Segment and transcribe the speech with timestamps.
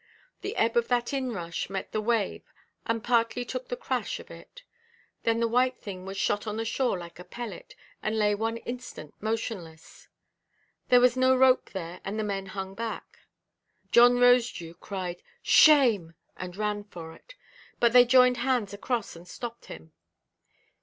[0.41, 2.43] The ebb of that inrush met the wave
[2.87, 4.63] and partly took the crash of it,
[5.21, 8.57] then the white thing was shot on the shore like a pellet, and lay one
[8.57, 10.07] instant motionless.
[10.89, 13.19] There was no rope there, and the men hung back;
[13.91, 17.35] John Rosedew cried "Shame!" and ran for it;
[17.79, 19.93] but they joined hands across and stopped him.